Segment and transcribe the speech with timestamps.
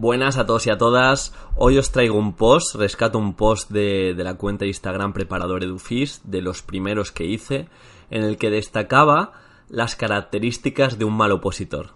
[0.00, 1.34] Buenas a todos y a todas.
[1.56, 6.20] Hoy os traigo un post, rescato un post de, la cuenta de Instagram Preparador Edufis,
[6.22, 7.68] de los primeros que hice,
[8.08, 9.32] en el que destacaba
[9.68, 11.94] las características de un mal opositor.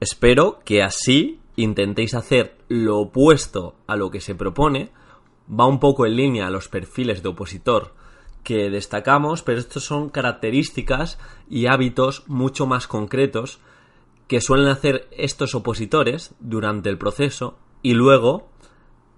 [0.00, 4.90] Espero que así intentéis hacer lo opuesto a lo que se propone.
[5.48, 7.94] Va un poco en línea a los perfiles de opositor
[8.42, 13.60] que destacamos, pero estos son características y hábitos mucho más concretos
[14.28, 18.50] que suelen hacer estos opositores durante el proceso y luego,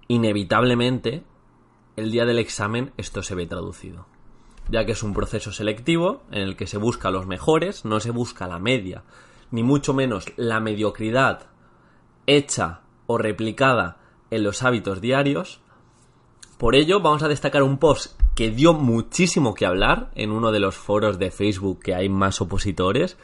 [0.07, 1.23] inevitablemente,
[1.97, 4.07] el día del examen esto se ve traducido.
[4.69, 8.11] Ya que es un proceso selectivo en el que se busca los mejores, no se
[8.11, 9.03] busca la media,
[9.51, 11.47] ni mucho menos la mediocridad
[12.25, 13.97] hecha o replicada
[14.29, 15.59] en los hábitos diarios.
[16.57, 20.61] Por ello, vamos a destacar un post que dio muchísimo que hablar en uno de
[20.61, 23.17] los foros de Facebook que hay más opositores,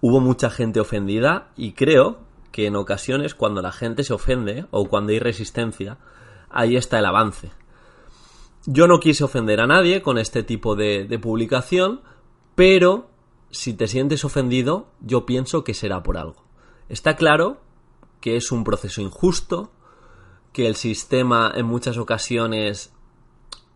[0.00, 2.18] hubo mucha gente ofendida y creo
[2.52, 5.98] que en ocasiones cuando la gente se ofende o cuando hay resistencia,
[6.48, 7.50] ahí está el avance.
[8.66, 12.02] Yo no quise ofender a nadie con este tipo de, publicación,
[12.54, 13.08] pero
[13.50, 16.44] si te sientes ofendido, yo pienso que será por algo.
[16.88, 17.60] Está claro
[18.20, 19.70] que es un proceso injusto,
[20.52, 22.92] que el sistema en muchas ocasiones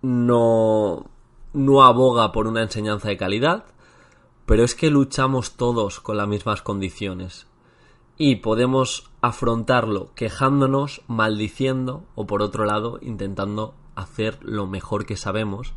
[0.02, 1.08] no,
[1.52, 3.64] no aboga por una enseñanza de calidad,
[4.46, 7.46] pero es que luchamos todos con las mismas condiciones
[8.16, 15.72] y podemos afrontarlo quejándonos, maldiciendo o por otro lado intentando hacer lo mejor que sabemos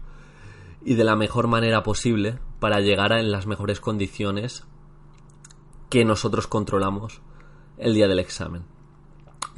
[0.84, 4.66] y de la mejor manera posible para llegar a en las mejores condiciones
[5.90, 7.22] que nosotros controlamos
[7.78, 8.64] el día del examen.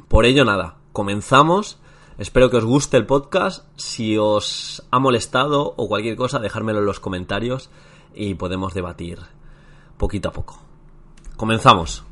[0.08, 1.80] Por ello nada, comenzamos.
[2.18, 3.66] Espero que os guste el podcast.
[3.76, 7.70] Si os ha molestado o cualquier cosa, dejármelo en los comentarios
[8.14, 9.18] y podemos debatir
[9.96, 10.60] poquito a poco.
[11.36, 12.04] Comenzamos.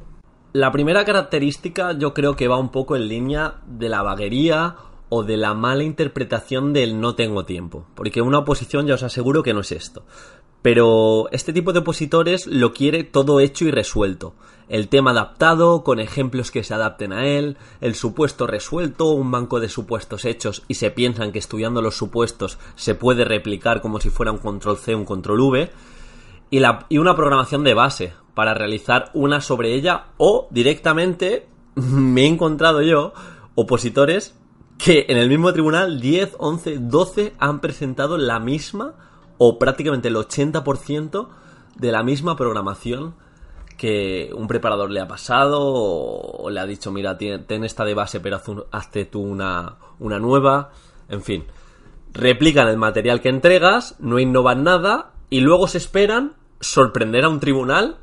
[0.53, 4.77] La primera característica yo creo que va un poco en línea de la vaguería
[5.11, 7.87] o de la mala interpretación del no tengo tiempo.
[7.95, 10.05] Porque una oposición ya os aseguro que no es esto.
[10.63, 14.35] Pero este tipo de opositores lo quiere todo hecho y resuelto.
[14.69, 19.61] El tema adaptado, con ejemplos que se adapten a él, el supuesto resuelto, un banco
[19.61, 24.11] de supuestos hechos y se piensan que estudiando los supuestos se puede replicar como si
[24.11, 25.71] fuera un control C, un control V,
[26.51, 32.27] y, y una programación de base para realizar una sobre ella o directamente me he
[32.27, 33.13] encontrado yo
[33.55, 34.35] opositores
[34.77, 39.08] que en el mismo tribunal 10, 11, 12 han presentado la misma
[39.39, 41.29] o prácticamente el 80%
[41.77, 43.15] de la misma programación
[43.77, 48.21] que un preparador le ha pasado o, le ha dicho, mira, ten, esta de base,
[48.21, 48.41] pero
[48.73, 50.73] hazte tú una, una nueva.
[51.09, 51.45] En fin,
[52.13, 57.39] replican el material que entregas, no innovan nada y luego se esperan sorprender a un
[57.39, 57.99] tribunal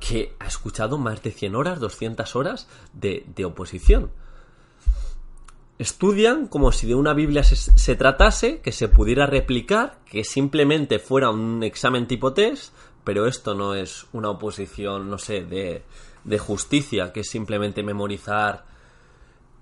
[0.00, 4.10] que ha escuchado más de 100 horas, 200 horas de, de oposición
[5.82, 11.30] estudian como si de una Biblia se, tratase, que se pudiera replicar, que simplemente fuera
[11.30, 15.82] un examen tipo test, pero esto no es una oposición, no sé, de,
[16.24, 18.64] de justicia, que es simplemente memorizar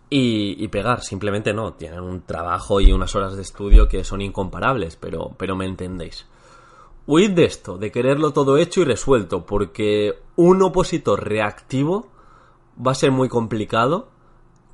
[0.09, 4.21] y, y, pegar, simplemente no, tienen un trabajo y unas horas de estudio que son
[4.21, 6.27] incomparables, pero, pero me entendéis.
[7.07, 12.09] Huid de esto, de quererlo todo hecho y resuelto, porque un opositor reactivo
[12.85, 14.10] va a ser muy complicado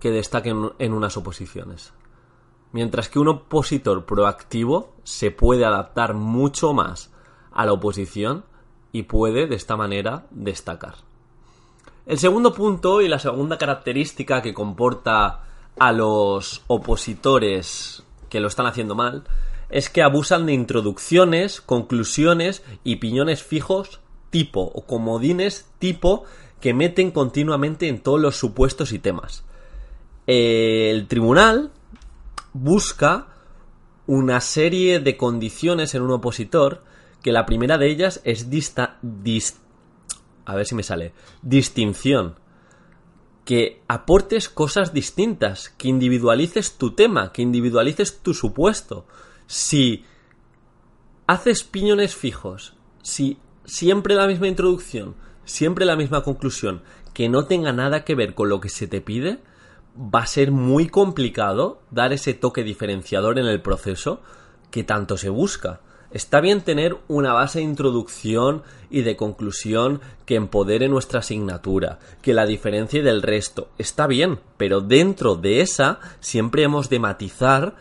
[0.01, 1.93] que destaquen en unas oposiciones.
[2.73, 7.11] Mientras que un opositor proactivo se puede adaptar mucho más
[7.53, 8.45] a la oposición
[8.93, 10.97] y puede de esta manera destacar.
[12.07, 15.43] El segundo punto y la segunda característica que comporta
[15.79, 19.25] a los opositores que lo están haciendo mal
[19.69, 26.25] es que abusan de introducciones, conclusiones y piñones fijos tipo o comodines tipo
[26.61, 29.45] que meten continuamente en todos los supuestos y temas
[30.27, 31.71] el tribunal
[32.53, 33.29] busca
[34.07, 36.85] una serie de condiciones en un opositor
[37.23, 38.99] que la primera de ellas es dista,
[40.45, 42.39] a ver si me sale distinción.
[43.45, 49.07] Que aportes cosas distintas que individualices tu tema que individualices tu supuesto.
[49.47, 50.05] Si
[51.29, 55.15] haces piñones fijos si siempre la misma introducción
[55.45, 56.83] siempre la misma conclusión
[57.15, 59.39] que no tenga nada que ver con lo que se te pide
[59.99, 64.21] va a ser muy complicado dar ese toque diferenciador en el proceso
[64.71, 65.81] que tanto se busca.
[66.11, 72.33] Está bien tener una base de introducción y de conclusión que empodere nuestra asignatura, que
[72.33, 73.69] la diferencie del resto.
[73.77, 77.75] Está bien, pero dentro de esa siempre hemos de matizar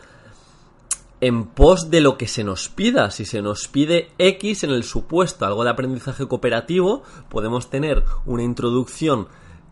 [1.20, 3.10] en pos de lo que se nos pida.
[3.10, 8.42] Si se nos pide X en el supuesto algo de aprendizaje cooperativo, podemos tener una
[8.42, 9.28] introducción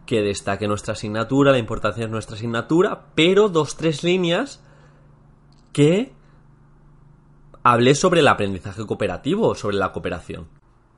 [0.07, 4.63] que destaque nuestra asignatura, la importancia de nuestra asignatura, pero dos, tres líneas
[5.73, 6.13] que
[7.63, 10.49] hablé sobre el aprendizaje cooperativo, sobre la cooperación.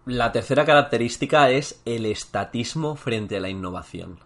[0.04, 4.18] La tercera característica es el estatismo frente a la innovación.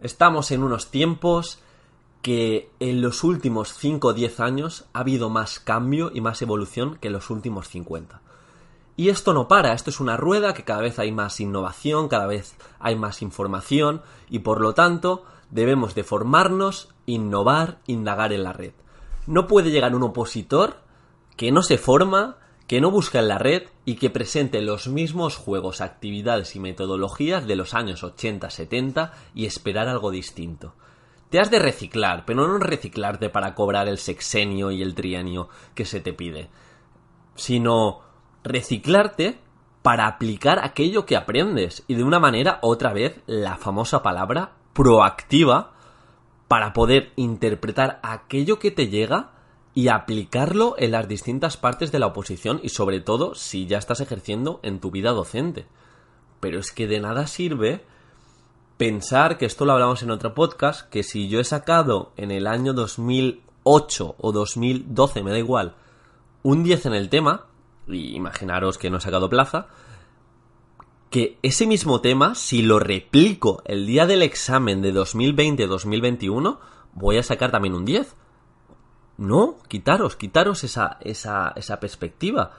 [0.00, 1.60] Estamos en unos tiempos
[2.22, 6.96] que en los últimos 5 o 10 años ha habido más cambio y más evolución
[6.96, 8.20] que en los últimos 50.
[8.98, 12.26] Y esto no para, esto es una rueda que cada vez hay más innovación, cada
[12.26, 15.22] vez hay más información y por lo tanto
[15.52, 18.72] debemos de formarnos, innovar, indagar en la red.
[19.28, 20.78] No puede llegar un opositor
[21.36, 25.36] que no se forma, que no busca en la red y que presente los mismos
[25.36, 30.74] juegos, actividades y metodologías de los años 80-70 y esperar algo distinto.
[31.30, 35.84] Te has de reciclar, pero no reciclarte para cobrar el sexenio y el trienio que
[35.84, 36.50] se te pide,
[37.36, 38.07] sino
[38.44, 39.38] reciclarte
[39.82, 45.72] para aplicar aquello que aprendes y de una manera, otra vez, la famosa palabra proactiva
[46.48, 49.30] para poder interpretar aquello que te llega
[49.74, 54.00] y aplicarlo en las distintas partes de la oposición y sobre todo si ya estás
[54.00, 55.66] ejerciendo en tu vida docente.
[56.40, 57.84] Pero es que de nada sirve
[58.76, 62.46] pensar que esto lo hablamos en otro podcast, que si yo he sacado en el
[62.46, 65.74] año 2008 o 2012, me da igual,
[66.42, 67.46] un 10 en el tema,
[67.88, 69.68] imaginaros que no he sacado plaza,
[71.10, 76.58] que ese mismo tema, si lo replico el día del examen de 2020-2021,
[76.92, 78.14] voy a sacar también un 10.
[79.16, 82.52] No, quitaros, quitaros esa, esa, esa perspectiva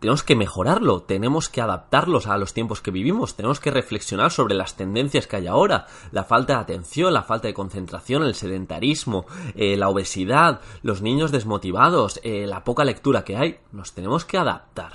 [0.00, 4.54] tenemos que mejorarlo, tenemos que adaptarlos a los tiempos que vivimos, tenemos que reflexionar sobre
[4.54, 9.26] las tendencias que hay ahora, la falta de atención, la falta de concentración, el sedentarismo,
[9.54, 14.38] eh, la obesidad, los niños desmotivados, eh, la poca lectura que hay, nos tenemos que
[14.38, 14.92] adaptar.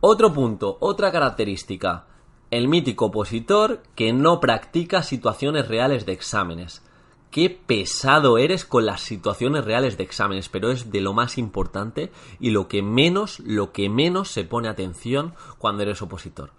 [0.00, 2.06] Otro punto, otra característica,
[2.50, 6.82] el mítico opositor que no practica situaciones reales de exámenes
[7.30, 12.10] qué pesado eres con las situaciones reales de exámenes, pero es de lo más importante
[12.38, 16.50] y lo que menos, lo que menos se pone atención cuando eres opositor.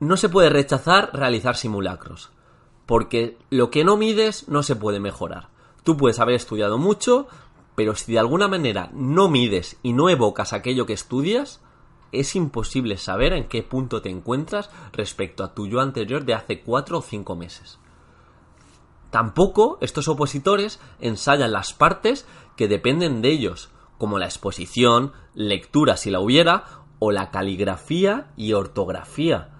[0.00, 2.30] No se puede rechazar realizar simulacros,
[2.86, 5.48] porque lo que no mides no se puede mejorar.
[5.82, 7.28] Tú puedes haber estudiado mucho,
[7.74, 11.60] pero si de alguna manera no mides y no evocas aquello que estudias,
[12.12, 16.60] es imposible saber en qué punto te encuentras respecto a tu yo anterior de hace
[16.60, 17.78] cuatro o cinco meses.
[19.14, 22.26] Tampoco estos opositores ensayan las partes
[22.56, 26.64] que dependen de ellos, como la exposición, lectura si la hubiera,
[26.98, 29.50] o la caligrafía y ortografía.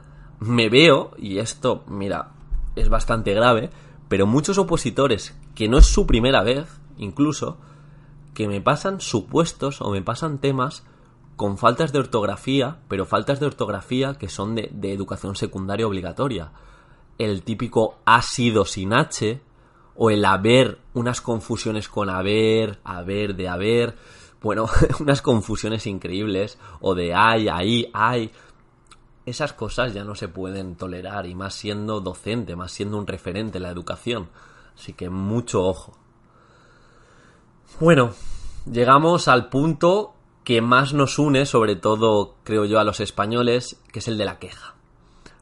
[0.40, 2.32] Me veo, y esto, mira,
[2.74, 3.70] es bastante grave,
[4.08, 6.66] pero muchos opositores, que no es su primera vez,
[6.96, 7.58] incluso,
[8.34, 10.82] que me pasan supuestos o me pasan temas
[11.36, 16.50] con faltas de ortografía, pero faltas de ortografía que son de, de educación secundaria obligatoria
[17.18, 19.40] el típico ha sido sin H,
[19.96, 23.96] o el haber, unas confusiones con haber, haber de haber,
[24.42, 24.66] bueno,
[25.00, 28.30] unas confusiones increíbles, o de hay, ahí, hay.
[29.26, 33.58] Esas cosas ya no se pueden tolerar, y más siendo docente, más siendo un referente
[33.58, 34.28] en la educación.
[34.76, 35.96] Así que mucho ojo.
[37.80, 38.12] Bueno,
[38.70, 40.14] llegamos al punto
[40.44, 44.24] que más nos une, sobre todo creo yo a los españoles, que es el de
[44.26, 44.73] la queja.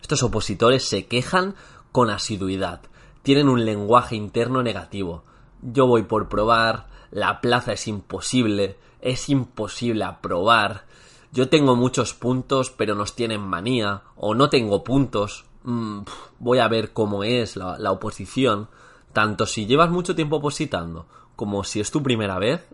[0.03, 1.55] Estos opositores se quejan
[1.93, 2.83] con asiduidad,
[3.23, 5.23] tienen un lenguaje interno negativo.
[5.63, 10.87] Yo voy por probar, la plaza es imposible, es imposible aprobar,
[11.31, 16.01] yo tengo muchos puntos pero nos tienen manía, o no tengo puntos, mm,
[16.41, 18.69] voy a ver cómo es la, la oposición.
[19.13, 21.07] Tanto si llevas mucho tiempo opositando
[21.37, 22.67] como si es tu primera vez,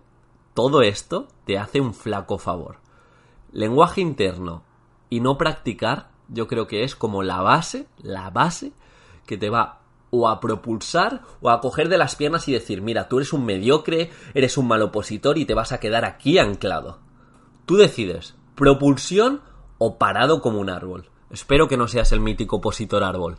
[0.54, 2.78] todo esto te hace un flaco favor.
[3.52, 4.64] Lenguaje interno
[5.11, 8.73] y no practicar yo creo que es como la base, la base
[9.26, 9.80] que te va
[10.11, 13.44] o a propulsar o a coger de las piernas y decir, mira, tú eres un
[13.44, 16.99] mediocre, eres un mal opositor y te vas a quedar aquí anclado.
[17.66, 19.42] Tú decides, propulsión
[19.76, 21.11] o parado como un árbol.
[21.30, 23.37] Espero que no seas el mítico opositor árbol.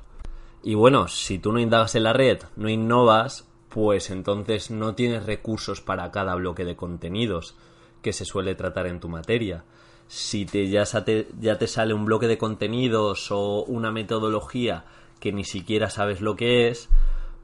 [0.62, 5.26] Y bueno, si tú no indagas en la red, no innovas, pues entonces no tienes
[5.26, 7.56] recursos para cada bloque de contenidos
[8.02, 9.64] que se suele tratar en tu materia
[10.10, 14.84] si te ya, te ya te sale un bloque de contenidos o una metodología
[15.20, 16.90] que ni siquiera sabes lo que es,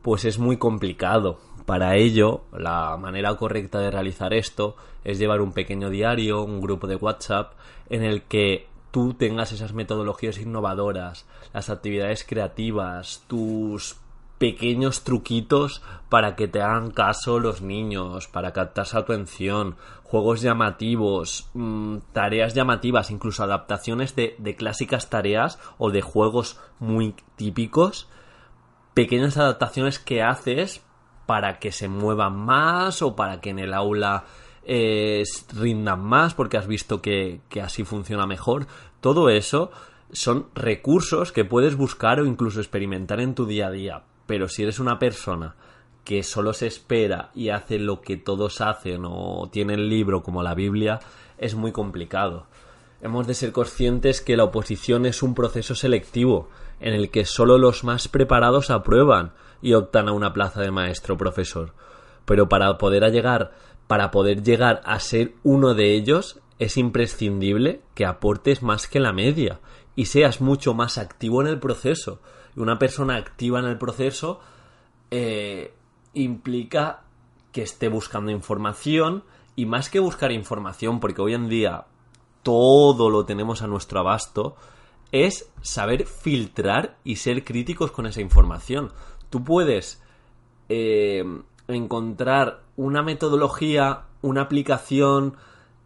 [0.02, 1.38] pues es muy complicado.
[1.68, 6.88] Para ello, la manera correcta de realizar esto es llevar un pequeño diario, un grupo
[6.88, 7.54] de WhatsApp,
[7.90, 13.98] en el que tú tengas esas metodologías innovadoras, las actividades creativas, tus
[14.38, 21.50] pequeños truquitos para que te hagan caso los niños, para captar su atención, juegos llamativos,
[21.54, 28.10] mm, tareas llamativas, incluso adaptaciones de, de clásicas tareas o de juegos muy típicos,
[28.94, 30.82] pequeñas adaptaciones que haces
[31.26, 34.26] para que se muevan más o para que en el aula
[34.64, 35.24] eh,
[35.56, 38.68] rindan más porque has visto que, que así funciona mejor.
[39.02, 39.72] Todo eso
[40.12, 44.04] son recursos que puedes buscar o incluso experimentar en tu día a día.
[44.26, 45.56] Pero si eres una persona
[46.04, 50.44] que solo se espera y hace lo que todos hacen o tiene el libro como
[50.44, 51.00] la Biblia,
[51.38, 52.48] es muy complicado.
[53.02, 57.58] Hemos de ser conscientes que la oposición es un proceso selectivo en el que solo
[57.58, 61.74] los más preparados aprueban y optan a una plaza de maestro o profesor.
[62.26, 63.54] Pero para poder llegar,
[63.88, 69.12] para poder llegar a ser uno de ellos, es imprescindible que aportes más que la
[69.12, 69.60] media
[69.96, 72.22] y seas mucho más activo en el proceso.
[72.56, 74.40] Una persona activa en el proceso
[75.12, 75.74] eh,
[76.14, 77.04] implica
[77.52, 79.24] que esté buscando información
[79.56, 81.86] y más que buscar información, porque hoy en día
[82.44, 84.56] todo lo tenemos a nuestro abasto,
[85.12, 88.92] es saber filtrar y ser críticos con esa información.
[89.30, 90.02] Tú puedes
[90.70, 91.24] eh,
[91.68, 95.36] encontrar una metodología, una aplicación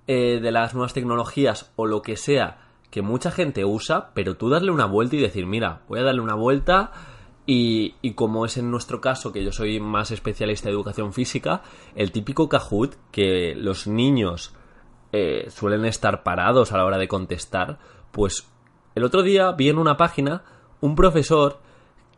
[0.08, 4.50] eh, de las nuevas tecnologías o lo que sea que mucha gente usa, pero tú
[4.50, 6.92] darle una vuelta y decir, mira, voy a darle una vuelta
[7.46, 11.64] y, y, como es en nuestro caso, que yo soy más especialista de educación física,
[11.96, 14.54] el típico Kahoot que los niños
[15.12, 17.80] eh, suelen estar parados a la hora de contestar,
[18.12, 18.48] pues
[18.94, 20.44] el otro día vi en una página
[20.82, 21.58] un profesor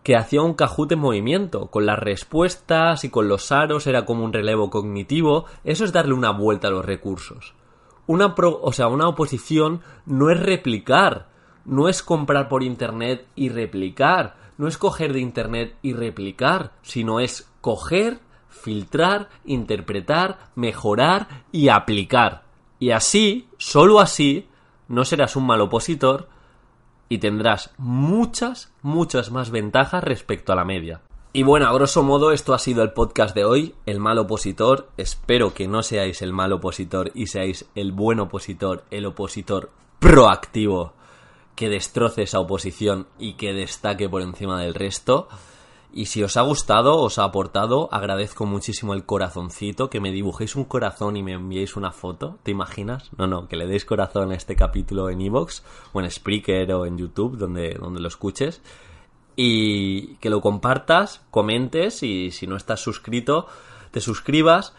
[0.04, 4.26] que hacía un Kahoot en movimiento, con las respuestas y con los aros, era como
[4.26, 7.54] un relevo cognitivo, eso es darle una vuelta a los recursos.
[8.12, 11.30] Una o sea, una oposición no es replicar,
[11.64, 17.22] no es comprar por internet y replicar, no es coger de internet y replicar, sino
[17.22, 22.44] es coger, filtrar, interpretar, mejorar y aplicar.
[22.80, 24.50] Y así, solo así,
[24.90, 26.28] no serás un mal opositor,
[27.08, 31.00] y tendrás muchas, muchas más ventajas respecto a la media.
[31.34, 34.90] Y bueno, a grosso modo esto ha sido el podcast de hoy, el mal opositor.
[34.98, 39.70] Espero que no seáis el mal opositor y seáis el buen opositor, el opositor
[40.00, 40.92] proactivo
[41.56, 45.30] que destroce esa oposición y que destaque por encima del resto.
[45.94, 50.58] Y si os ha gustado, os ha aportado, agradezco muchísimo el corazoncito, que me dibujéis
[50.58, 53.10] un corazón y me enviéis una foto, ¿te imaginas?
[53.18, 56.86] No, no, que le deis corazón a este capítulo en Evox, o en Spreaker, o
[56.86, 58.62] en YouTube, donde, donde lo escuches.
[59.44, 63.48] Y que lo compartas, comentes, y si no estás suscrito,
[63.90, 64.76] te suscribas.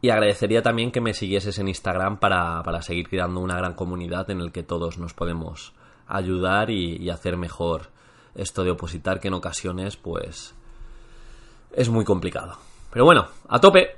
[0.00, 4.30] Y agradecería también que me siguieses en Instagram para, para seguir creando una gran comunidad
[4.30, 5.74] en el que todos nos podemos
[6.06, 7.90] ayudar y, y hacer mejor
[8.34, 10.54] esto de opositar que en ocasiones pues
[11.72, 12.56] es muy complicado.
[12.90, 13.96] Pero bueno, a tope.